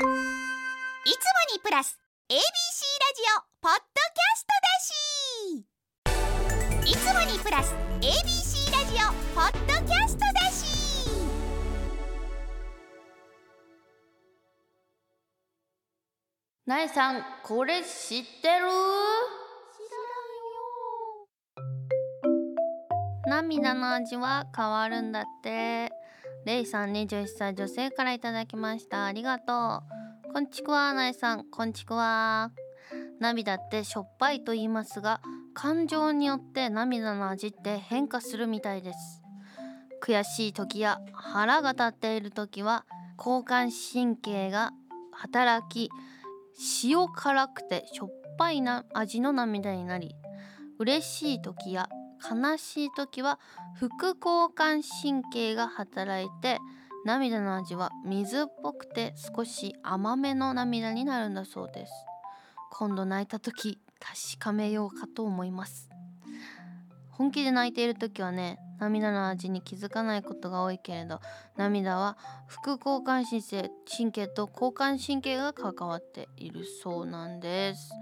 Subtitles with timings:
[0.00, 0.08] いつも
[1.52, 1.98] にプラス
[2.30, 4.80] ABC ラジオポッドキャストだ
[6.86, 6.90] し。
[6.90, 10.64] いつもにプラス ABC ラジオポッドキャストだし。
[16.64, 18.68] なえさんこれ知ってる？
[23.26, 25.92] 涙の味は変わるんだって
[26.46, 29.04] レイさん21歳女性からいただきました。
[29.04, 29.82] ありがと
[30.28, 30.32] う。
[30.32, 31.44] こんちくわなえさん。
[31.50, 32.50] こんちくわ。
[33.20, 35.20] 涙ってしょっぱいと言いますが
[35.52, 39.22] 感情によって涙の味って変化するみたいです。
[40.02, 42.86] 悔しい時や腹が立っている時は
[43.18, 44.72] 交感神経が
[45.12, 45.90] 働き
[46.84, 50.14] 塩辛くてしょっぱいな味の涙になり
[50.78, 53.38] 嬉しい時や悲しい時は
[53.74, 56.58] 副交感神経が働いて
[57.04, 61.92] 涙の味は水っぽくて少し甘めの涙になるんだそうです。
[62.72, 65.88] 今度泣いた時確かめようかと思います。
[67.10, 71.20] 本気で泣いている時はね涙の味に気づかないことが多いけれど
[71.56, 72.16] 涙は
[72.48, 77.92] 副交感神経神経と交感神経が関わっているそうなんです。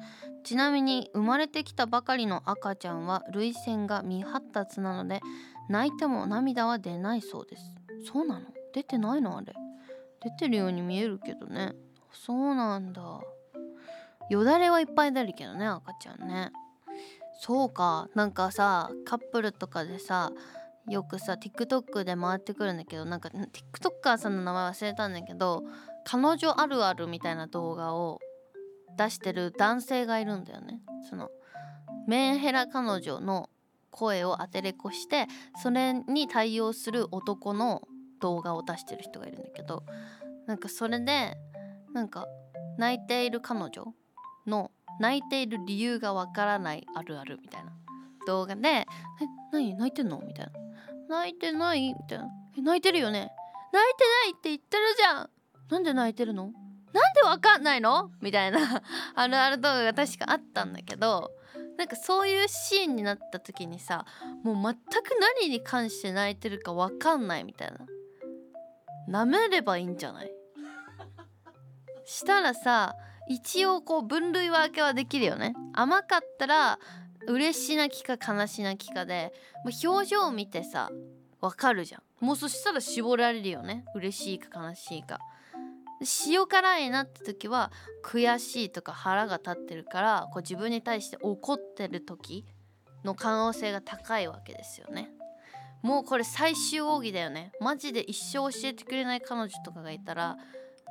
[0.45, 5.21] ちなみに生まれてきたばかりの赤ちゃんは涙腺が未発達なので
[5.69, 7.63] 泣いても涙は出ないそうです。
[8.11, 8.47] そうなの？
[8.73, 9.53] 出てないのあれ？
[10.23, 11.73] 出てるように見えるけどね。
[12.13, 13.03] そうなんだ。
[14.31, 16.51] よだれはいっぱい出るけどね赤ちゃんね。
[17.41, 18.09] そうか。
[18.15, 20.33] なんかさカップルとかでさ
[20.89, 25.63] よくさ TikTok で回ってくるんだけどなんか TikToker さんの名前忘れたんだけど
[26.05, 28.21] 彼女あるあるみたいな動画を
[28.97, 30.81] 出してる男性がいるんだよね。
[31.09, 31.31] その
[32.07, 33.51] メンヘラ彼女の
[33.91, 35.27] 声を当てれこして
[35.63, 37.83] それに対応する男の
[38.21, 39.85] 動画を出してる人がいるんだけど
[40.47, 41.37] なんかそれで
[41.93, 42.27] なんか
[42.79, 43.95] 泣いている彼女
[44.47, 47.73] の泣いている理由がわからないあるあるみたいな
[48.27, 48.87] 動画で「え
[49.53, 49.75] 何？
[49.75, 50.53] 泣いてんの?」みたいな
[51.09, 52.27] 「泣いてない?」みたいな
[52.57, 53.33] 「え泣いてるよね
[53.73, 55.31] 泣いてないって言ってるじゃん
[55.71, 56.53] なんで泣いてるの
[56.93, 58.59] なんでわかんないの?」みたいな。
[59.15, 61.33] あるある動画が確かあったんだけど
[61.77, 64.05] なんかそういうシーンになった時にさ
[64.43, 67.79] もう全く何に関して泣いてるかわかんないみたいな。
[69.09, 70.31] 舐めればいいんじゃない？
[72.05, 72.95] したらさ
[73.29, 75.55] 一応こう分類分けはできるよね。
[75.73, 76.79] 甘かったら
[77.29, 79.33] 嬉し泣きか悲し泣きかで
[79.65, 80.91] もう表情を見てさ
[81.41, 82.03] わかるじゃん。
[82.25, 83.85] もうそしたら絞られるよね。
[83.95, 85.21] 嬉しいか悲しいか。
[86.27, 87.73] 塩辛いなって時は
[88.05, 92.45] 悔しいとか腹が立ってるからこう自分に対して怒ってる時
[93.05, 95.11] の可能性が高いわけですよね。
[95.83, 97.53] もうこれ最終奥義だよね。
[97.61, 100.37] マジで一生教えてくれない彼女とかがいたら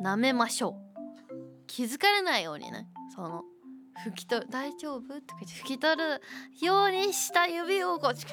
[0.01, 1.65] 舐めましょう。
[1.67, 2.87] 気づかれないようにね。
[3.13, 3.43] その
[4.05, 5.21] 拭き取る大丈夫？
[5.21, 6.21] とか拭き取る
[6.61, 8.27] ようにした指をこう 取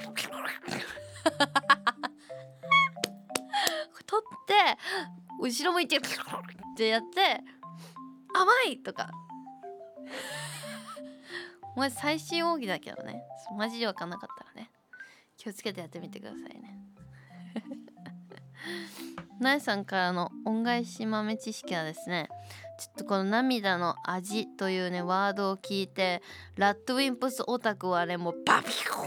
[4.22, 4.54] って
[5.40, 6.00] 後ろ向いてっ
[6.76, 7.42] てやって
[8.34, 9.10] 甘いとか。
[11.76, 13.24] まず最新奥義だけどね。
[13.56, 14.70] マジで分かんなかったらね。
[15.36, 16.78] 気をつけてやってみてくださいね。
[19.40, 22.28] なえさんからの恩返し豆知識はですね
[22.78, 26.22] ちょっとこの涙の味というねワードを聞いて
[26.56, 29.04] ラッドウィンプスオタクはねもうバビコ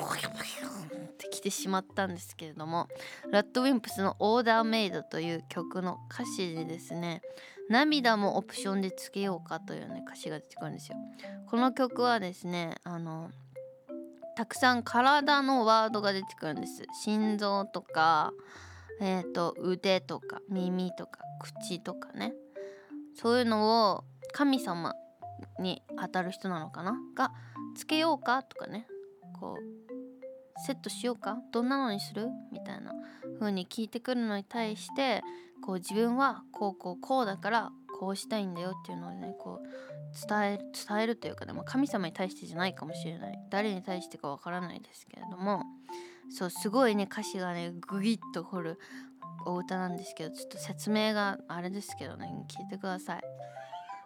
[1.08, 2.88] ってきてしまったんですけれども
[3.32, 7.22] ラッドウィンプスの「オーダーメイド」という曲の歌詞でですね
[7.70, 10.98] 涙もオプションでつけようかというね歌詞が出てくるんですよ。
[11.48, 13.32] この曲はですねあの
[14.36, 16.84] たくさん体のワードが出てくるんです。
[17.04, 18.32] 心臓とか
[19.00, 22.34] えーと、腕とか耳とか口とかね。
[23.20, 24.94] そういうのを神様
[25.60, 26.96] に当たる人なのかな？
[27.16, 27.32] が
[27.76, 28.88] つけようかとかね。
[29.40, 31.38] こうセットしようか？
[31.52, 32.28] どんなのにする？
[32.52, 32.94] みたいな
[33.40, 35.22] 風に聞いてくるのに対して
[35.66, 43.40] こう自分はこうこうこうだからこうしたいんだよっていうのをねこう伝える伝えるというかね、まあ、神様に対してじゃないかもしれない。
[43.50, 45.64] 誰に対してかわからないですけれども。
[46.30, 48.80] そうすごいね歌詞がねグギッと掘る。
[49.48, 53.22] お歌なんですけどちょっと説明があれですけどね聞いてください。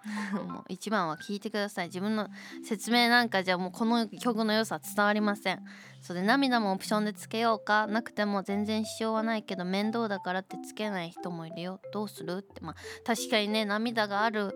[0.34, 1.88] もう一番は聞いてください。
[1.88, 2.28] 自分の
[2.64, 5.64] 説明なんかじゃもうこの曲の良さ伝わりません。
[6.02, 11.80] それで涙もオプションでつけようかなくても全然支障はないけど面倒だからってつけない人もいるよ。
[11.92, 12.62] どうするって。
[12.62, 14.56] まあ確かにね涙がある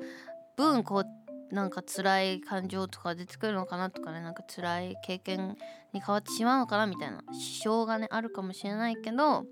[0.58, 5.56] 分こうなんか辛い感情とか出てくるのかなとかねなんか辛い経験
[5.94, 9.46] に変わってしまうのかなみたいな支障がねあるかもしれないけど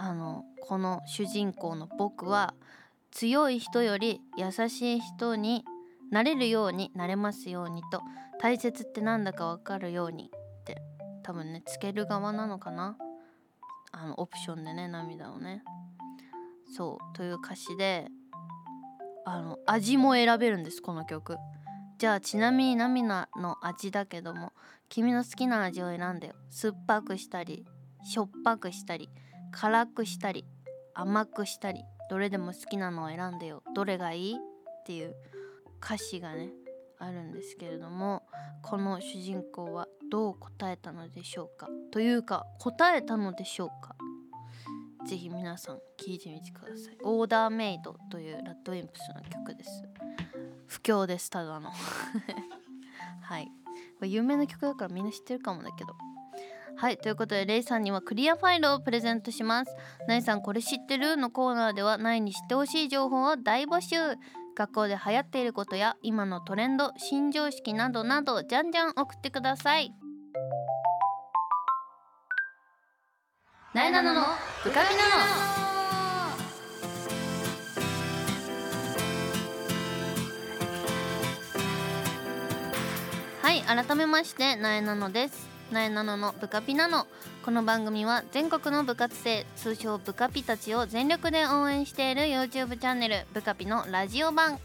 [0.00, 2.54] あのこの主人公の僕は
[3.10, 5.64] 強い人より優しい人に
[6.12, 8.00] なれるようになれますようにと
[8.40, 10.80] 大切ってなんだかわかるようにって
[11.24, 12.96] 多分ねつける側なのかな？
[13.90, 15.64] あのオプションでね涙をね。
[16.76, 18.06] そうという歌詞で
[19.26, 21.36] あの味も選べるんですこの曲。
[21.98, 24.52] じゃあちなみに涙の味だけども
[24.88, 26.34] 君の好きな味を選んでよ。
[26.50, 27.66] 酸っぱくしたり
[28.04, 29.10] しょっぱくしたり。
[29.52, 30.44] 辛くしたり
[30.94, 34.36] 甘くしたりどれでも好きなのを選んでよどれがいいっ
[34.86, 35.14] ていう
[35.82, 36.50] 歌詞がね
[36.98, 38.22] あるんですけれども
[38.62, 43.94] この主人公はどう答えたのでしょうかというか答えたのでしょうか
[45.06, 46.98] ぜひ皆さん聴いてみてください。
[47.02, 49.82] オーダーメイドというラッドウィンプスの曲です。
[50.66, 51.70] 不況ですただの。
[53.22, 53.46] はい。
[53.46, 55.94] これ有名な曲だからみんな知ってるかもだけど。
[56.80, 59.76] はいということでレイさんにはクリアファイルをプレゼントします。
[60.06, 61.16] ナイさんこれ知ってる？
[61.16, 63.96] のコーナーではナイに知ってほしい情報を大募集。
[64.56, 69.92] 学校で流行っていることや今のトレンド新常識などなどじゃんじゃん送ってください。
[73.74, 74.20] ナイナノの
[74.62, 75.16] ブカピナノ。
[83.42, 85.47] はい改めましてなえなのです。
[85.72, 87.06] なえなののブカピなの
[87.44, 94.58] この番組は全国の部活生通称ブカピたちを全力で応援している YouTube チャンネルブカピのラジオ版。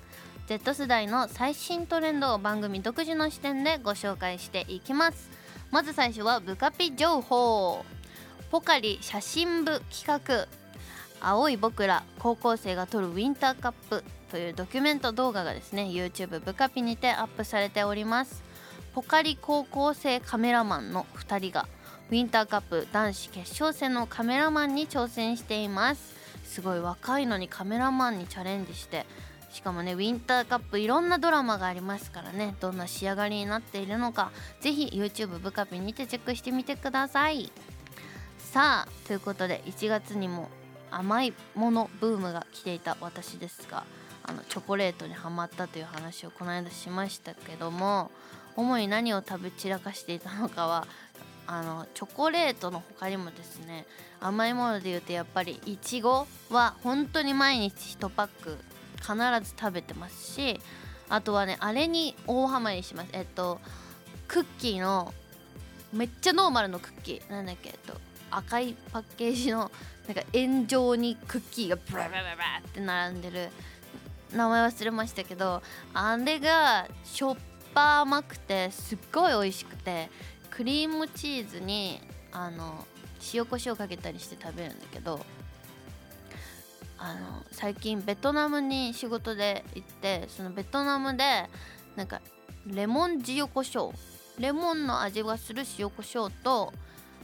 [0.47, 5.29] Z 世代の最新トレンドを番組独自の視点でご紹介していきます。
[5.71, 7.83] まず最初はブカピ情報。
[8.49, 10.47] ポカリ写真部企画。
[11.19, 18.52] 青い僕ら高校生が撮るウィンターカップというドキュメント動画がですね YouTube ブカピにてアップされております。
[18.93, 21.67] ポカリ高校生カメラマンの2人が
[22.11, 26.13] ウィンターカップ男子決勝戦のカメラマンに挑戦しています。
[26.43, 29.05] すごい若いのにカメラマンにチャレンジして。
[29.51, 32.55] しかもねウィンターカップいろんなドラマがありますからね。
[32.59, 34.31] どんな仕上がりになっているのか。
[34.61, 37.51] ぜひ YouTube ブカピにてチェックしてみてください。
[38.37, 40.49] さあということで1月にも
[40.91, 43.83] 甘いものブームが来ていた私ですが
[44.21, 48.11] あのチョコレートにはまったという話をこの間しましたけども
[48.55, 50.87] 主に何を食べ散らかしていたのかは
[51.45, 53.85] あのチョコレートの他にもですね
[54.21, 58.57] 甘いもので言うとやっぱりいちごは本当に毎日1パック
[59.01, 59.15] 必
[59.49, 60.59] ず食べてますし
[61.09, 63.09] あとはねあれに大ハマりします。
[63.11, 63.59] えっと
[64.27, 65.13] クッキーの
[65.91, 67.31] めっちゃノーマルのクッキー。
[67.31, 67.99] なんだっけえっと
[68.31, 69.69] 赤いパッケージの
[70.07, 73.49] なんか円状にクッキーがブラブラブラって並んでる。
[74.33, 75.61] 名前忘れましたけど
[75.93, 77.37] あれがしょっ
[77.73, 80.09] ぱ甘くてすっごい美味しくて
[80.49, 81.99] クリームチーズに
[82.31, 82.85] あの
[83.33, 85.19] 塩コショウかけたりして食べるんだけど
[86.97, 91.49] あの最近ベトナムに仕事で行ってそのベトナムで
[91.95, 92.21] なんか
[92.65, 96.73] レモン塩コショウレモンの味がする塩コショウと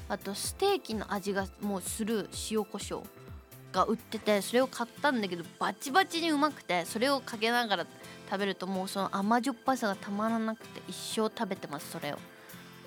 [0.10, 3.04] あとステーキの味がもうする塩コショウ
[3.72, 7.88] が売っててそれを買ったんだけどバチバチにうまくてそれをかけながら
[8.30, 12.18] 食べるともうその甘じょっぱさがたまらなくて一生食べてますそれを。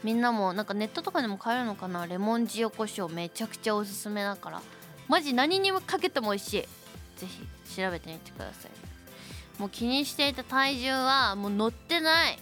[0.03, 2.07] みんなもなんかネットとかでも買えるのかな？
[2.09, 4.63] レモン塩コショウめちゃくちゃおすすめだから。
[5.07, 6.63] マジ何にもかけても美味しい。
[6.63, 9.61] ぜひ調べてみてください。
[9.61, 12.39] もう気にしていた体重はもう乗ってない。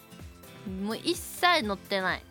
[0.82, 2.22] もう一切乗ってない。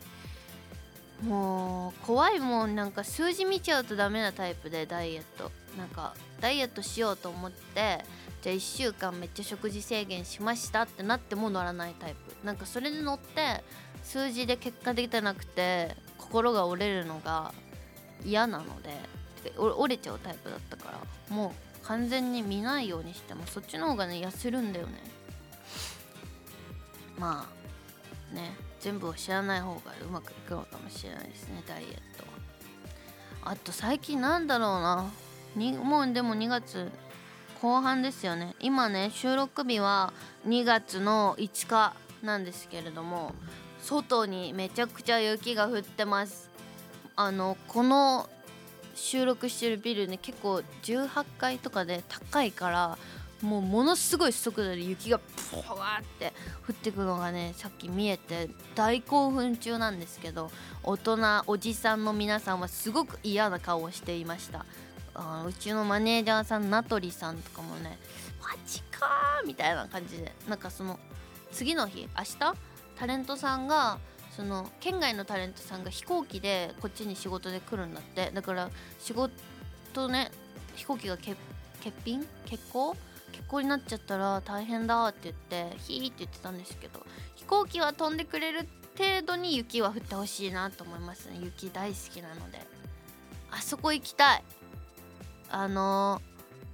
[1.22, 2.75] もう怖いもん。
[2.75, 5.51] なんか数字見ちゃうとダメなタイプでダイエット。
[5.78, 8.04] なんかダイエットしようと思って
[8.42, 12.46] じゃあ1週間めっちゃ食事制限しましたってなっても乗らないタイプ。
[12.46, 13.64] なんかそれで乗って
[14.04, 17.54] 数字で結果できてなくて心が折れるのが
[18.26, 18.90] 嫌なので
[19.58, 20.92] 折れちゃうタイプだったか
[21.30, 24.94] らもう完全に見ないようにしてもそっちの方がね痩せるんだよね。
[27.18, 27.48] ま
[28.32, 32.24] あね全部を知らない方がうまくいくのかもしれないですねダイエット
[33.44, 33.52] は。
[33.52, 35.10] あと最近なんだろうな。
[35.56, 36.91] にもうでも2月
[37.62, 38.56] 後半ですよね。
[38.60, 40.13] 今ね収録日は
[40.48, 43.34] 2月の5日なんですけれども
[43.82, 46.50] 外にめちゃくちゃ雪が降ってます。
[47.15, 48.29] あのこの
[48.96, 52.98] 収録してるビルね結構18階とかで高いから
[53.41, 55.24] もうものすごい速度で雪がプ
[55.56, 56.34] ワーって
[56.68, 60.51] 降ってくのがねさっき見えて大興奮中なんですけど
[60.84, 64.65] 大人おじさんの皆さんはすごく嫌な顔をしていました。
[65.22, 68.00] あうちのマネージャーさん名取さんとかもね
[68.42, 70.98] マジかーみたいな感じでなんかその
[71.52, 72.38] 次の日明日？
[72.96, 74.00] タレントさんが
[74.32, 78.32] その県外のタレントさんが飛行機でこっちに仕事で来るんだって。
[78.34, 80.32] だから仕事ね
[80.76, 81.36] 飛行機が欠
[82.06, 82.26] 品？
[82.50, 82.96] 欠航？
[83.32, 91.40] 欠航になっちゃったら大変だって言ってヒーって言ってたんですけど飛行機は飛んでくれる程度に雪は降ってほしいなと思いますね。
[91.42, 92.60] 雪大好きなので。
[93.52, 94.44] あそこ行きたい。
[95.51, 96.22] あの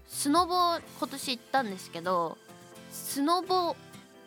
[0.07, 0.53] スノボ
[0.99, 2.37] 今年行ったんですけど
[2.91, 3.75] スノボ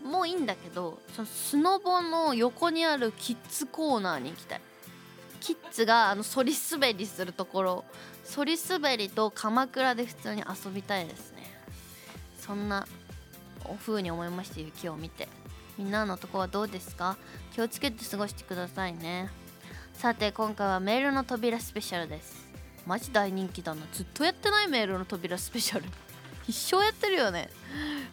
[0.05, 4.61] もいいんだけどそのスノボの横にあるキッズコーナーに行きたい。
[5.41, 7.85] キッズがあのそり滑りするところ。
[8.25, 11.45] そり滑りと鎌倉で普通に遊びたいですね。
[12.41, 12.87] そんな
[13.85, 15.29] 風に思いました雪を見て。
[15.79, 17.17] みんなのとこはどうですか？
[17.55, 19.31] 気をつけて過ごしてくださいね。
[19.95, 22.48] さて今回はメールの扉スペシャルです。
[22.89, 23.83] マジ大人気だな。
[23.93, 25.85] ずっとやってないメールの扉スペシャル。
[26.49, 27.51] 一生やってるよね。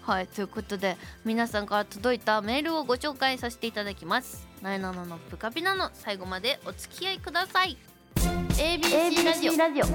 [0.02, 4.46] はいということで皆さんから届いたメールをご紹介させていただきます。
[4.62, 7.78] なえなののブカピナの最後までお付き合いください。
[8.18, 9.56] ABC ラジオ。
[9.56, 9.86] ラジオ。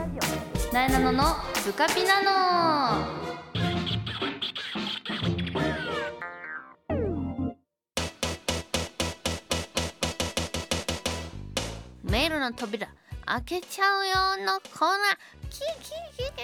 [0.72, 3.06] なえなののブカピナの
[12.02, 12.88] メールの扉
[13.30, 14.06] 開けちゃう
[14.40, 15.48] よのコーナー。
[15.50, 16.42] キキキキ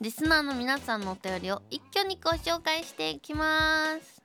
[0.00, 4.22] リスナーの皆さんのお便りを一挙にご紹介していきます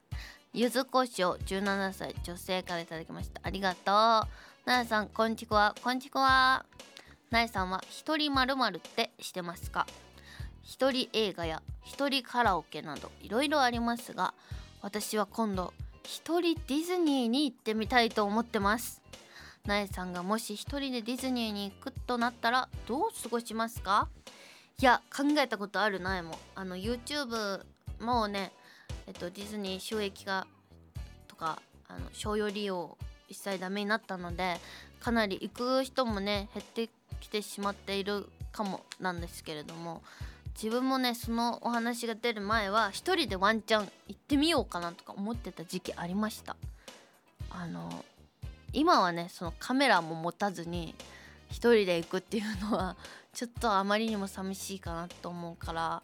[0.52, 3.94] ゆずこしょう17歳女性からいただきましたありがとう
[4.68, 6.66] なやさんこんちくわこんちくわ
[7.30, 9.86] なやさんは一人まるまるってしてますか
[10.64, 14.34] 一人映画や一人カラオケなどいろいろありますが
[14.82, 15.72] 私は今度
[16.04, 19.04] 一人ディズニーに行ってみたいと思ってます
[19.66, 24.08] なえさんがもし一人でディズニーに行くとなったらどう過ごしますか？
[24.80, 26.38] いや考えたことあるなえも。
[26.54, 27.64] あの YouTube
[28.00, 28.52] もうね
[29.08, 30.46] えっとディズニー収益が
[31.28, 34.58] とかあの商用利用一切ダメになったので
[35.00, 40.02] かなり行く人もね減ってきてしまっているかもなんですけれども
[40.62, 46.56] 自分もねそのお話が出る前は一人でワンチャン行ってみようかなとか思ってた時期ありました。
[47.50, 48.06] あの
[48.76, 50.94] 今はねそのカメラも持たずに
[51.50, 52.98] 一人で行くっていうのは
[53.34, 56.04] ちょっとあまりにも寂しいかなと思うから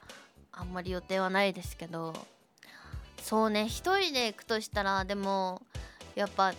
[0.52, 2.14] あんまり予定はないですけど。
[3.22, 5.62] そうね一人で行くとしたらでも
[6.16, 6.56] やっぱ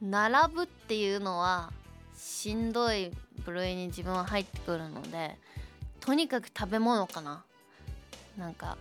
[0.00, 1.72] 並ぶっていうのは
[2.16, 3.10] しんどい
[3.44, 5.36] 部類に自分は入ってくるので
[5.98, 7.44] とにかく食べ物かな。
[8.38, 8.78] なんか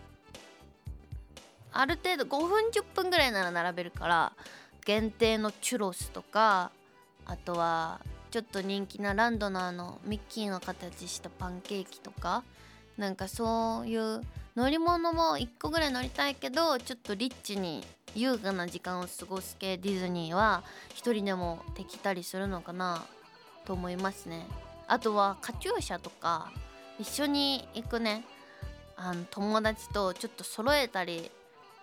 [1.74, 4.34] ある程度5分10分ぐらいなら並べるから
[4.86, 6.72] 限定のチュロスとか
[7.26, 12.44] あとはちょっと人気なランドナーのミッキーの形したパンケーキとか
[12.98, 14.22] なんかそういう
[14.56, 17.84] 乗り物も1個ぐらい乗りたいけどちょっとリッチに
[18.16, 23.06] 優雅な時間を過ごす系ディズニーは一人でもできたりするのかな
[23.66, 24.46] と思いますね。
[24.88, 26.52] あとはカチューシャとか
[27.00, 28.26] 一緒に行くね。
[28.98, 31.32] あの友達とちょっと揃えたり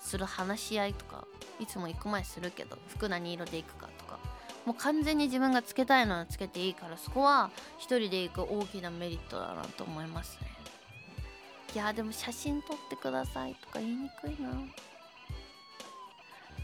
[0.01, 1.25] する話し合いとか
[1.61, 4.19] いつも行く前するけど服何色で行くかとか
[4.65, 10.49] もう完全に自分がつけたいのはつけていいからそこは一人で行く大きなメリットだなと思いますね。
[11.75, 14.51] いやでも写真撮ってくださいとか言いにくいな。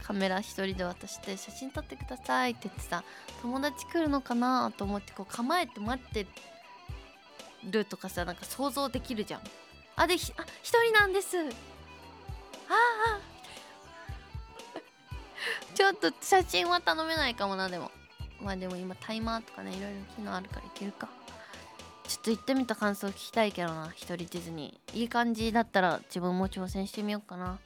[0.01, 3.03] カメラ一人で渡して写真撮ってくださいって言ってさ
[3.41, 6.27] 友達来るのかなと思ってこう構えて待って
[7.63, 9.41] るとかさなんか想像できるじゃん。
[9.95, 11.37] あでひあ一人なんです。
[12.69, 12.73] あ
[13.17, 13.19] あ
[15.75, 17.91] ちょっと写真は頼めないかもなでも。
[18.41, 21.09] まあでも今タイマーとかねいろいろ機能あるからいけるか。
[22.07, 24.99] ちょっと行ってみた感想聞きたいけどな一人ディズニー。
[24.99, 27.59] いい感じだったら自分も挑戦してみようかな。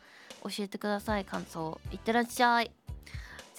[0.44, 1.80] 教えてください感想。
[1.92, 2.72] いってらっしゃい。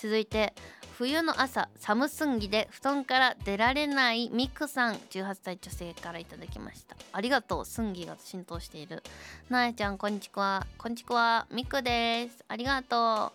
[0.00, 0.54] 続いて
[0.96, 4.94] 冬の朝寒すぎで布団から出られないミクさん。
[4.94, 6.96] 18歳女性からいただきました。
[7.12, 7.64] ありがとう。
[7.66, 9.02] すんぎが浸透している。
[9.50, 10.66] なえちゃんこんにちは。
[10.78, 11.46] こんにちは。
[11.50, 12.42] ミクです。
[12.48, 13.32] ありがと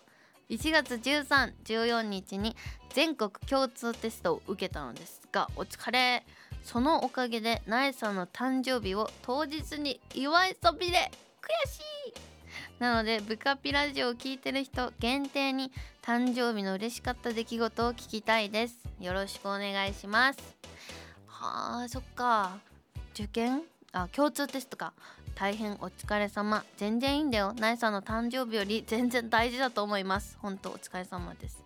[0.48, 0.52] う。
[0.52, 2.56] 1月13、14日に
[2.90, 6.24] 全国共通テストを受けたのですがお疲れ。
[6.64, 11.12] そのおかげでなえさんの誕生日を当日に祝いそびれ。
[11.40, 12.36] 悔しい。
[12.78, 15.72] なのでブカピラジオを聞いてる人限定に
[16.06, 18.78] 誕生日の嬉しかった出来事を聞きたいです。
[19.00, 20.38] よろしくお願いします。
[21.26, 22.58] はあそっか。
[23.12, 23.62] 受験？
[23.90, 24.92] あ共通テストか。
[25.34, 26.64] 大変お疲れ様。
[26.76, 27.54] 全然いいんだよ。
[27.54, 30.38] なえさんの誕生日より全然大事だと思います。
[30.40, 31.60] 本当お疲れ様です。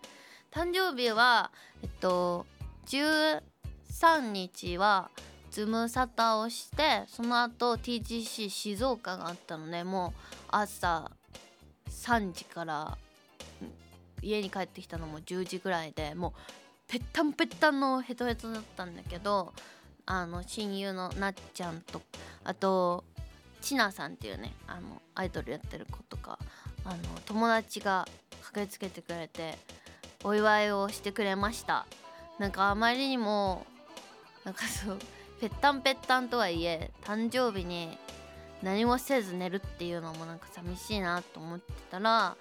[0.51, 1.51] 誕生日は
[1.83, 2.47] えっと
[2.87, 3.41] 13
[4.31, 5.11] 日は
[5.51, 11.11] ズムサタをしてその後 TGC 静岡があったのでもう朝
[11.91, 12.97] 3時から
[14.21, 16.31] 家に帰ってきたのも10時ぐらいでもう
[16.87, 19.53] ぺったんぺったんのヘトヘトだったんだけど
[20.05, 22.01] あの親友のなっちゃんと
[22.43, 23.03] あと
[23.61, 26.39] ちなさんっていうねあのアイドルやってる子とか
[26.83, 28.07] あの友達が
[28.41, 29.57] 駆けつけてくれて
[30.23, 31.85] お祝いをしてくれました。
[32.39, 33.65] なんかあまりにも
[34.43, 34.99] なんかそう
[35.39, 37.97] ぺったんぺったんとはいえ誕生日に
[38.63, 42.35] 何もせず寝るっていうのもなんか寂しいなと思ってたら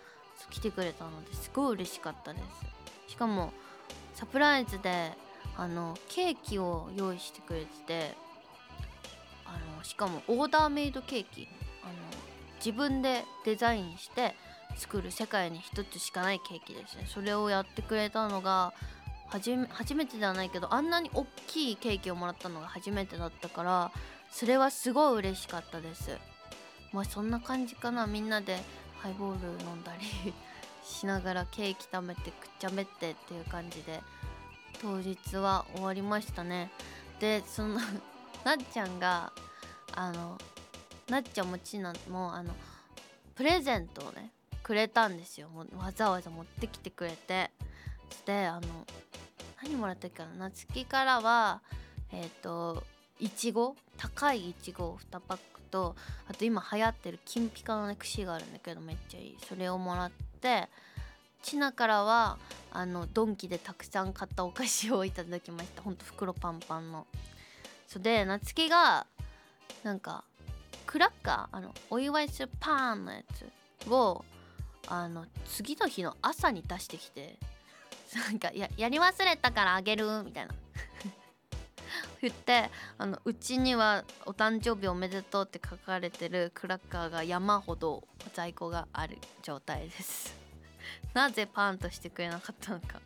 [0.48, 2.40] 来てくれたのですごい嬉しかったで
[3.06, 3.12] す。
[3.12, 3.52] しかも
[4.14, 5.12] サプライズで
[5.56, 8.14] あのケーキを用意してくれてて
[9.44, 11.48] あのしかもオーダーメイドケーキ
[11.82, 11.92] あの
[12.56, 14.34] 自分でデザインして
[14.76, 17.04] 作る世界に一つしかないケーキですね。
[17.06, 18.72] それをやってくれたのが
[19.28, 23.92] 初め初めてではないけどあんなに大きいケーキをもらったのが初めてだったから
[24.30, 26.16] それはすごい嬉しかったです。
[26.92, 28.06] まあそんな感じかな。
[28.06, 28.60] みんなで
[29.02, 30.34] ハイボール飲んだり
[30.84, 34.02] しながらケーキ食べてくっちゃべってっていう感じで
[34.80, 36.70] 当日は終わりましたね。
[37.18, 37.78] でその
[38.44, 39.32] なっちゃんが
[39.94, 40.38] あの
[41.08, 42.54] なっちゃんもちなもあの
[43.34, 45.48] プレゼントをねくれたんですよ。
[45.48, 47.50] もうわざわざ持ってきてくれて。
[48.26, 48.86] であの
[49.62, 50.48] 何もらったっけかな？
[50.50, 51.62] 夏希からは
[52.10, 52.84] えっ、ー、と
[53.18, 53.76] いちご？
[53.96, 55.96] 高いいちごを2パックと
[56.28, 59.36] あと今流行ってる金ピカのね串があるんだけどめっちゃいい。
[59.48, 60.10] それをもらっ
[60.40, 60.68] て
[61.42, 62.38] ちなからは
[62.72, 65.82] あのドンキでたくさん買ったお菓子をいただきました。
[65.82, 67.06] ほんと袋パンパンの。
[67.86, 69.06] そで夏希が
[69.82, 70.24] なんか
[70.86, 73.22] クラッカーあのお祝いするパーンのや
[73.82, 74.24] つを
[74.86, 77.36] あの次の日の朝に出してきて
[78.14, 80.54] なんかややり忘れたからあげるみたいな。
[82.22, 90.34] 言ってあのうちには「お誕生日おめでとう」って書かれてるクラッカーが山ほど在庫がある状態です。
[91.14, 93.00] なぜパンとしてくれなかったのか、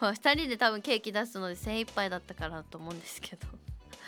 [0.00, 3.46] まあ、2人で多分ケーキ出すので精一杯だったからと思うんですけど。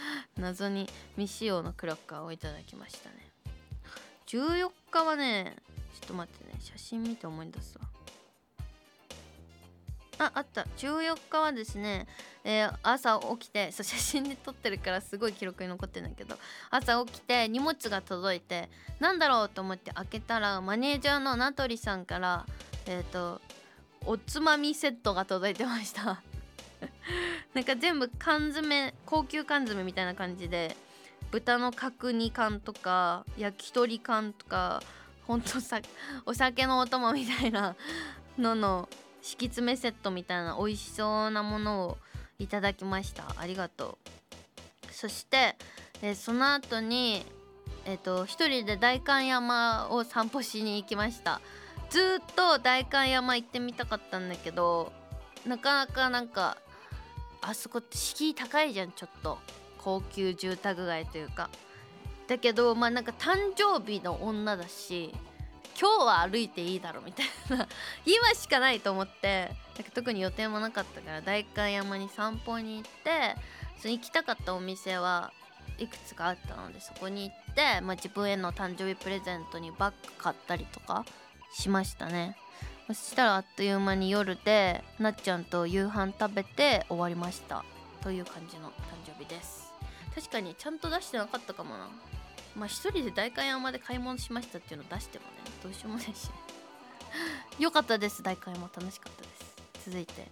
[0.36, 3.30] 謎に未使用のクラッカーをいただきましたね。
[4.26, 5.56] 14日はね
[5.94, 7.89] ちょっと待ってね写真見て思い出すわ。
[10.20, 10.66] ああった。
[10.76, 12.06] 14日はですね、
[12.44, 16.36] えー、朝起きてそう写真で撮ってるからすごい記録に残ってるんだけど
[16.70, 18.68] 朝起きて荷物が届いて
[19.00, 22.44] なんだろうと思って開けたらマネージャーの名取さんから
[22.86, 23.40] えっ、ー、と
[24.04, 26.22] おつまみセットが届いてました。
[27.54, 30.76] なんか全部缶詰高級缶詰みたいな感じで
[31.30, 34.82] 豚の角煮缶とか焼き鳥缶とか
[35.26, 35.80] ほんとさ
[36.26, 37.74] お酒のお供みたいな
[38.38, 38.88] のの
[39.22, 41.98] 敷き詰めセットみたいな美味しそうなものを
[42.38, 43.24] いただきました。
[43.36, 43.98] ありがと
[44.88, 44.92] う。
[44.92, 45.56] そして、
[46.02, 47.24] えその後に
[47.84, 51.40] えっ、と一人で代官山を散歩しに行きました。
[51.88, 54.92] ずっと代官山行ってみたかったんだけど
[55.44, 56.56] なかなかなんか
[57.40, 59.38] あそこって敷居高いじゃんちょっと。
[59.82, 61.48] 高級住宅街というか。
[62.28, 65.12] だけどまあなんか誕生日の女だし
[65.80, 67.66] 今日は歩いていいだろみたいな。
[68.04, 69.50] 今しかないと思って。
[69.82, 73.34] か特に予定もなかったから代官山に散歩に行って
[73.80, 75.32] その行きたかったお店は
[75.78, 81.06] いくつかあったのでそこに行って、まあ、自分への誕生日プレゼントにバッグ買ったりとか
[81.54, 82.36] しましたね。
[82.88, 87.64] そしたらあっという間に夜でなっちゃんと夕飯食べて終わりました。
[88.02, 88.72] という感じの誕
[89.06, 89.72] 生日です。
[90.14, 91.88] 確かにちゃんと出してなかったかもな。
[92.60, 95.30] まあ一人で代官山で買い物しましたっていうのを出してもね
[95.62, 96.30] どうしようもないし
[97.58, 98.22] よかったです。
[98.22, 99.28] 代官山楽しかったで
[99.82, 99.90] す。
[99.90, 100.28] 続いて。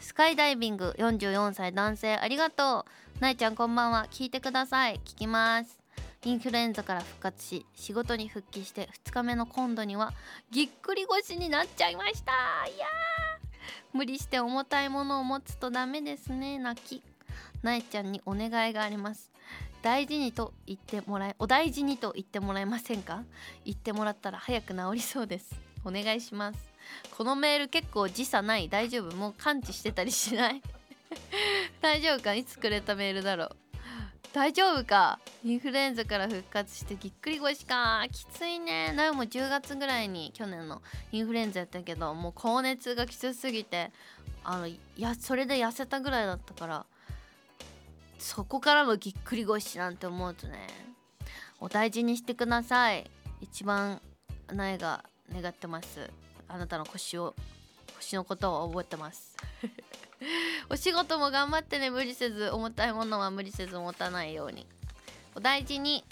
[0.00, 0.94] スカイダイビング。
[0.98, 2.16] 44歳男性。
[2.16, 2.84] ありがと
[3.18, 3.20] う。
[3.20, 4.06] なえちゃんこんばんは。
[4.10, 5.00] 聞いてください。
[5.04, 5.80] 聞きます。
[6.24, 10.12] インフルエンザから復活し仕事に復帰して2日目の今度には
[10.52, 12.32] ぎっくり腰になっちゃいました。
[12.68, 12.86] いや
[13.92, 16.58] 無理して重たいものを持つとダメですね。
[16.58, 17.02] 泣き。
[17.62, 19.31] なえちゃんにお願いがあります。
[19.82, 23.22] 大事にと言ってもらえお大事にと言ってもらえませんか？
[23.64, 25.54] 言ってもらったら早く治りそうです。
[25.84, 26.58] お願いします。
[27.16, 28.68] このメール結構時差ない。
[28.68, 29.16] 大丈夫？
[29.16, 30.62] もう感知してたりしない？
[31.82, 32.34] 大丈夫か？
[32.34, 33.56] いつくれたメールだろう？
[34.32, 35.18] 大丈夫か？
[35.44, 38.04] インフルエンザから復活してぎっくり腰か？
[38.10, 38.92] きついね。
[38.92, 43.90] なおも10月ぐらいに去年のインフルエンザやったけどもう高熱がきつすぎて
[44.44, 46.86] あのやそれで痩せたぐらいだったから
[48.22, 50.68] そこからのぎっくり腰なんて思うとね
[51.60, 53.08] お大事にしてください。
[53.40, 54.00] 一番
[54.52, 56.10] 苗が願ってます。
[56.48, 57.36] あなたの腰を
[57.96, 59.36] 腰のことを覚えてます。
[60.70, 64.66] お仕事も頑張ってね無理せず重たいものは無理せず持たないように。
[65.36, 66.04] お大事に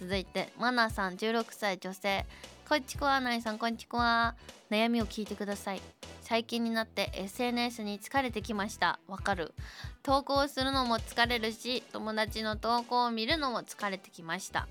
[0.00, 2.24] 続いてマナさん16歳女性。
[2.68, 4.36] こんちくわないさんこんちくわ。
[4.70, 5.82] 悩みを聞いてください。
[6.28, 8.98] 最近になって SNS に疲れてきました。
[9.06, 9.54] わかる。
[10.02, 14.66] 投稿するのも疲れるし友達の投稿を見るのも疲れてきました。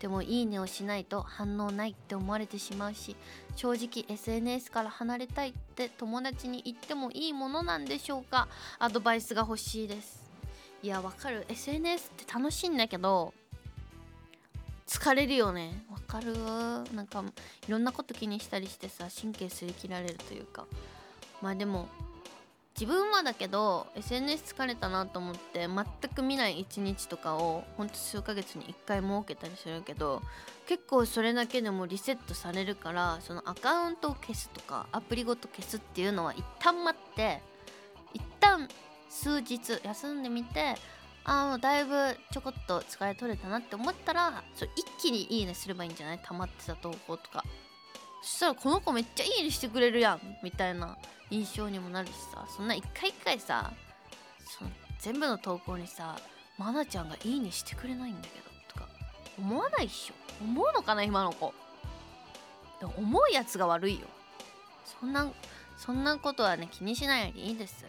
[0.00, 3.14] でもいいねをしないと反応ないって思われてしまうし
[3.54, 8.48] 正直 SNS から離れたいって友達に言ってもいいものなんでしょうか？
[8.80, 10.28] アドバイスが欲しいです。
[10.82, 11.46] いやわかる。
[11.48, 13.32] SNS って楽しいんだけど
[14.88, 15.84] 疲れるよね。
[15.88, 16.34] わかる？
[16.96, 17.22] なんか
[17.68, 20.66] いろんなこと気にしたりしてさ神経すり切られるというか。
[21.42, 21.88] まあでも
[22.78, 30.20] 自分はだけど SNS 疲れたなと思って全く見ない一日とかをほんと数ヶ月に1回設けたりするけど
[30.66, 37.40] 結構それだけでもリセットされるからそのアカウントを消すとかアプリごと消すっていうのは一旦待って
[38.12, 38.68] 一旦
[39.08, 40.74] 数日休んでみて
[41.24, 44.70] ああだいぶちょこっと疲れ取れたなって思ったらそ一
[45.00, 46.18] 気にいいねすればいいんじゃない？
[46.18, 47.42] 溜まってた投稿とか。
[48.22, 50.98] そしたらこの子めっちゃいいねしてくれるやんみたいな
[51.30, 53.72] 印象にもなるしさそんな一回一回さ
[54.44, 56.16] その全部の投稿にさ
[56.58, 58.88] まなちゃんがいいねしてくれないんだけどとか
[59.38, 60.14] 思わないっしょ。
[60.42, 61.52] 思うのかな今の子。
[62.80, 64.06] でも思うやつが悪いよ。
[65.00, 65.30] そんな
[65.76, 67.84] そんなことはね気にしないよりいいです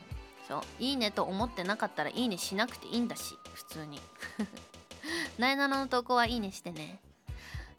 [0.47, 4.01] そういいねと思ってなかったらいいねしなくていいんだし普通に。
[5.37, 6.99] なえなのの投稿はいいねしてね。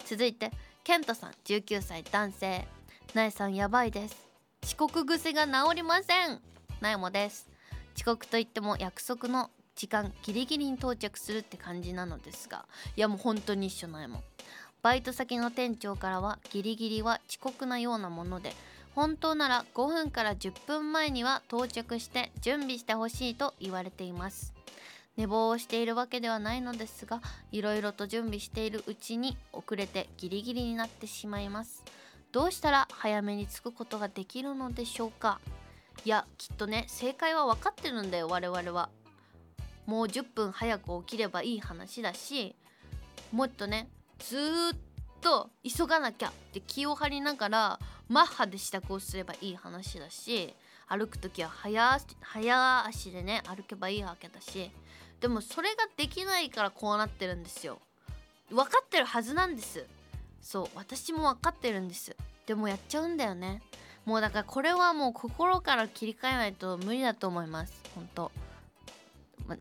[0.07, 0.53] 続いて
[0.85, 2.67] ケントさん19歳男性。
[3.15, 4.28] なえさんやばいです。
[4.69, 6.43] 遅刻癖が治りません。
[6.83, 7.49] なえもです。
[7.97, 12.67] 遅刻といっても約束の時間ギリギリに到着するって感じなのですが。
[12.95, 14.23] いやもう本当に一緒なえも
[14.83, 18.53] バイト先の店長からはギリギリは遅刻なようなもので
[18.95, 24.53] 本当なら5分から10分前には到着して準備してほしいと言われています。
[25.17, 31.83] 寝坊をしているわけではないのですがいろいろと準備しているうちに遅れてギリギリになってしまいます。
[32.31, 35.41] どうしたら早めに着くことができるのでしょうか？
[36.05, 38.91] いやきっとね正解は分かってるんだよ我々は。
[39.87, 42.55] もう10分早く起きればいい話だし
[43.33, 43.89] もっとね
[44.19, 44.79] ずーっ
[45.23, 50.55] と急がなきゃって気を張りながらマッハで支度をすればいい話だし
[50.87, 54.71] 歩く時は早早足でね歩けばいいわけだし
[55.21, 57.79] でもそれができないからこうなってるんですよ。
[58.51, 59.85] 分かってるはずなんです。
[60.41, 62.17] そう私も分かってるんです。
[62.47, 63.63] でもやっちゃうんだよね。
[64.05, 67.73] もうだからこれはもう心から切り替えないと無理だと思います。
[67.95, 68.33] 本当。
[69.47, 69.57] ま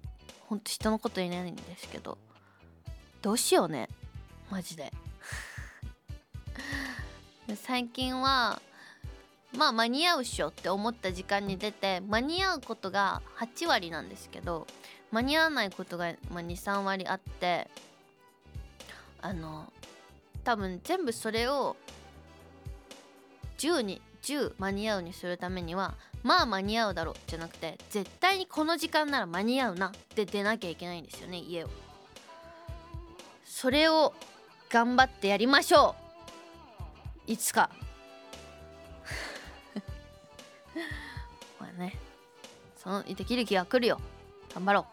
[0.47, 2.17] 本当人のこと言えないんですけど。
[3.21, 3.89] どうしようね。
[4.49, 4.93] マジで。
[7.55, 8.61] 最近は
[9.53, 14.67] まあ間に合うっしょって思った時間に出て間に合うことが8割なんですけど
[15.11, 17.69] 間に合わないことが、23割あって
[19.21, 19.71] あの
[20.47, 21.75] 多分全部それを
[23.57, 31.67] 10に10間に合うにするためにはまあ間に合うだろうじゃなくて絶対にこの時間なら間に合うなって出なきゃいけないんですよね家を。
[33.43, 34.13] それを
[34.69, 35.95] 頑張ってやりましょ
[37.27, 37.31] う。
[37.33, 37.69] いつか。
[41.59, 41.99] まあね。
[42.81, 43.99] そのできる気が来るよ。
[44.55, 44.85] 頑張ろう。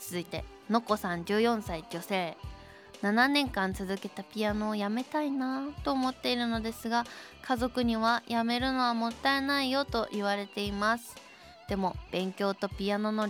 [0.00, 2.34] 続いてのこさん14歳女性。
[3.02, 7.06] 7年間続けたピアノをやめたいなと思っているのですが
[7.42, 11.16] 家族にはやめるのはもったいないよと言われています。
[11.68, 13.28] でも勉強とピアノの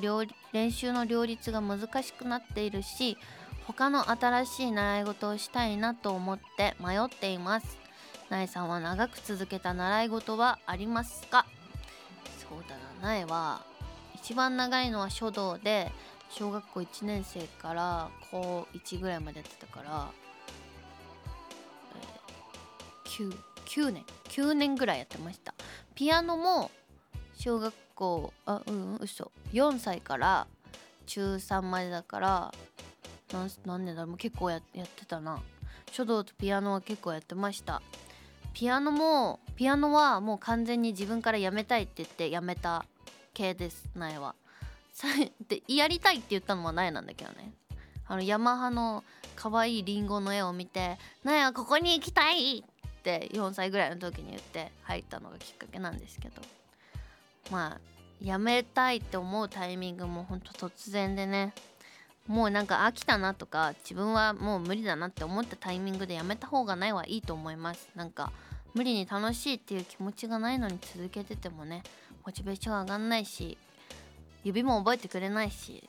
[0.53, 3.19] 練習の両立が難しくなっているし
[3.67, 7.79] 他の新しい習い事をしたいなと思って迷っています。
[8.31, 11.45] なえさんは長く続けた習い事はありますか？
[12.39, 13.61] そうだななえは
[14.15, 15.93] 一番長いのは書道で
[16.31, 20.11] 小学校1年生から高1ぐらいまでやってたから、
[21.95, 23.37] えー、9,
[23.89, 25.55] 9年9年ぐらいやってました。
[25.95, 26.71] ピアノも
[27.35, 29.31] 小学校あうん嘘。
[29.53, 30.47] 4歳から
[31.07, 32.55] 中3までだから
[33.65, 35.41] 何年だろう結構ややってたな。
[35.93, 37.83] 書道とピアノは結構やってました。
[38.53, 42.85] ピアノもピアノはもう完全に自分からやめたいって言ってやめた
[43.35, 44.35] 系です苗は。
[45.49, 47.53] でやりたいって言ったのは苗なんだけどね。
[48.07, 49.05] あのヤマハの
[49.37, 52.63] 可愛いリンゴの絵を見て「苗はここに行きたい!」っ
[53.03, 56.43] て4歳ぐらいの時に言って入ったのがきっかけなんですけど。
[57.51, 57.81] まあ
[58.21, 61.55] やめたいって思うタイミングもほんと突然でね。
[62.27, 67.89] もうなんか飽きたなとか自分はもう無理だなって思ったタイミングでやめた方がないはいいと思います。
[67.97, 68.31] なんか
[68.75, 71.83] 無理に楽しいっていう気持ちがないのに続けててもね
[72.25, 73.59] モチベーション上がんないし
[74.45, 75.89] 指も覚えてくれないし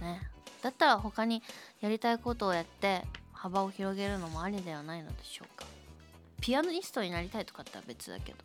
[0.00, 0.22] ね。
[0.62, 1.42] だったら他に
[1.80, 5.64] やりたいことをやって幅を広げるのもありではないのでしょうか。
[6.40, 8.38] ピアニストになりたいとかっては別だけど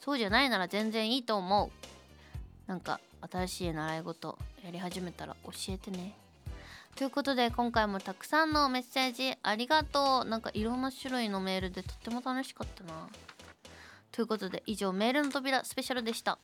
[0.00, 1.70] そうじゃないなら全然いいと思う。
[2.68, 6.14] なんか新しい習い事やり始めたら教えてね。
[6.94, 10.28] ということで今回もたくさんのメッセージありがとう。
[10.28, 13.08] なんかいろんな種類のメールでとっても楽しかったな。
[14.12, 16.38] ということで以上メールの扉スペシャルでした。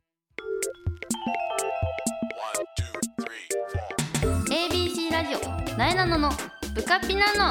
[5.22, 5.38] ラジオ
[5.78, 6.30] なえなのの
[6.74, 7.44] ブカピナの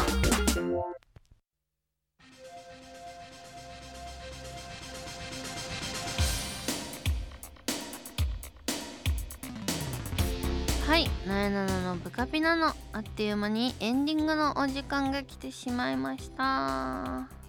[10.86, 17.41] はいなえなののブカピナのあっという間にエンディングのお時間が来てしまいました。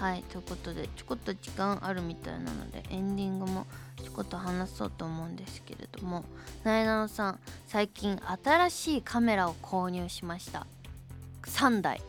[0.00, 3.66] はいということでちょこっと時間あるみたいなのでエンディングも
[4.02, 6.24] ちょこっと話そうと思うんですけれども
[6.64, 10.66] なえなのさん最近新しいカメラを購入しました。
[11.42, 12.00] 3台。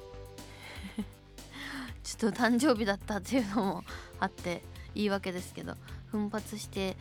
[2.02, 3.84] ちょっと誕生日だったっていうのも
[4.22, 4.64] あって
[4.96, 5.76] 言い訳ですけど
[6.12, 6.96] 奮発して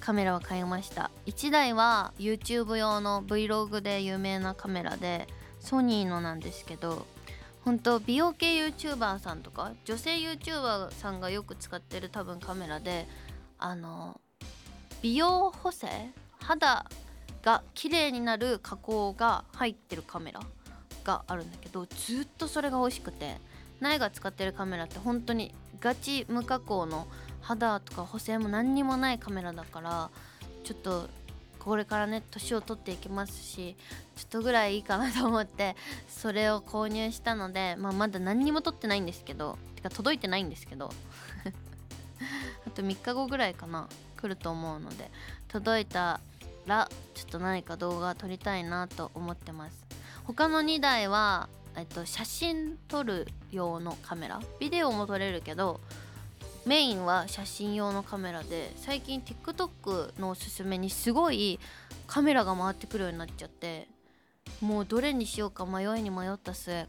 [0.00, 1.10] カメラを買いました。
[1.24, 5.26] 1台は YouTube 用の Vlog で有名なカメラで
[5.60, 7.06] ソニーのなんですけど
[7.64, 13.06] 本当美容系 YouTuber さんとか女性 YouTuber さんがよく使ってる多分カメラで
[13.58, 14.20] あの
[15.00, 15.88] 美容補正
[16.40, 16.84] 肌
[17.42, 20.40] が綺麗になる加工が入ってるカメラ
[21.04, 23.36] があるんだけどずっとそれが欲しくて
[23.80, 27.06] 苗が使ってるカメラって本当にガチ無加工の
[27.40, 30.10] 肌とか補正も何にもないカメラだから
[30.64, 31.08] ちょっと
[31.64, 33.74] これからね年を取っていきますし
[34.16, 35.76] ちょっとぐらいいいかなと思って
[36.08, 40.90] それを購入したので、まあ、まだ何にも取ってないんですけどてか届いてないんですけど
[42.66, 45.10] あと3日後ぐらいかな来ると思うので
[45.48, 46.20] 届いた
[46.66, 49.84] らちょっと何か動画撮りたいなと思ってます。
[50.24, 55.80] 他の2台は、えっと、写真撮る用のカメラビデオも撮れるけど
[56.66, 61.60] メインは写真用のカメラで最近 TikTok のおすすめにすごい
[62.06, 63.86] カメラが回ってくるようになっちゃって
[64.60, 66.86] もうどれにしようか迷いに迷った末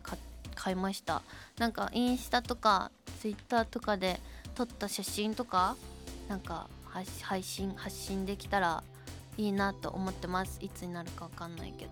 [0.56, 1.22] 買いました。
[1.58, 4.22] なんかインスタとか Twitter とかで
[4.56, 5.76] 撮った写真とか
[6.30, 6.70] なんか
[7.22, 8.82] 配信発信できたら
[9.38, 10.60] いいなと思ってます。
[10.62, 11.92] いつになるか分かんないけど。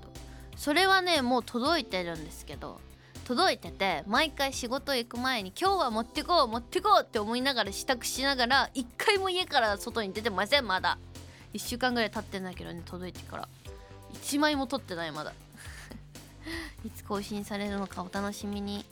[0.55, 2.79] それはねもう届いてるんですけど。
[3.25, 10.97] 届いてて毎回仕事行く前に今日は持ってこう持ってこうって思いながら支度しながら一回も家から外に出てませんまだ。
[11.53, 13.47] 1週間ぐらい経ってんだけどね届いてから。
[14.13, 15.33] 1枚も取ってないまだ。
[16.85, 18.85] いつ更新されるのかお楽しみに。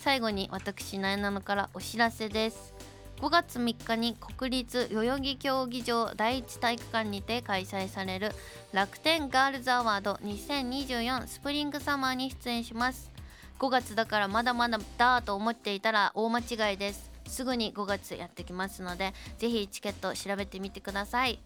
[0.00, 2.74] 最後に私なえなのからお知らせです。
[3.20, 8.30] 5月3日に国立代々木競技場第一体育館にて開催される
[8.72, 13.17] 楽天ガールズアワード2024スプリングサマーに出演します。
[13.58, 17.10] 5月だからまだまだだと思っていたら大間違いです。
[17.26, 21.40] すぐに5月やってきますのでぜひチケット調べてみてください。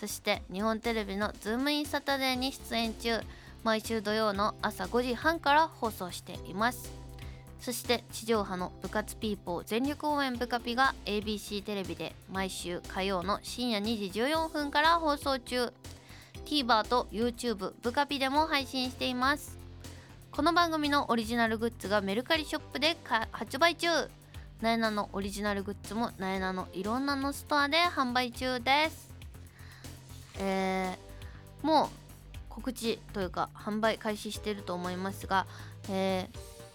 [0.00, 3.20] そして日本テレビのズームインサタデーに出演中。
[3.62, 6.92] 毎週土曜の朝5時半から放送しています。
[7.60, 15.72] そして地上波の部活ピーポー全力応援部カピが ABC テレビで毎週火曜の深夜2時14分から放送中。
[16.44, 19.53] TVer と YouTube 部カピでも配信しています。
[20.34, 22.96] この番組のオリジナルグッズがメルカリショップで
[23.30, 23.86] 発売中。
[24.60, 29.12] なえなのオリジナルグッズもなえなのいろんなのストアで販売中です。
[30.40, 31.88] えー、もう
[32.48, 35.46] 告知というか販売開始してると思いますが、
[35.88, 36.28] え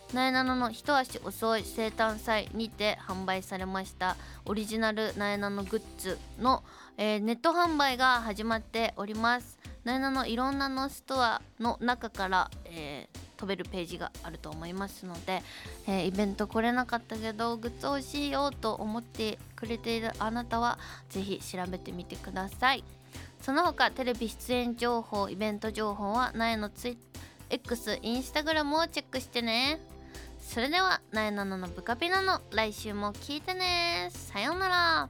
[0.08, 6.63] ー、なえなのの一足遅い生誕祭にて販売されましたオリジナルなえなのグッズの、
[6.95, 9.60] えー、ネット販売が始まっております。
[9.84, 15.41] なえなのいろんなのストアの中から、えー飛べるページがあると思いますので、
[15.88, 20.78] えー、イベント来れなかったけどグッズ欲しいよと思ってくれているあなたは
[21.10, 22.84] 是非調べてみてください。
[23.41, 26.97] その他テレビ出演情報イベント情報はなえのツイ
[27.49, 29.80] X インスタグラムをチェックしてね。
[30.41, 34.10] それではなえなののブカピナの来週も聞いてね。
[34.12, 35.10] さようなら。